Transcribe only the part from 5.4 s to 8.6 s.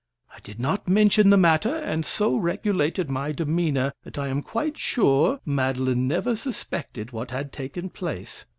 Madeline never suspected what had taken place.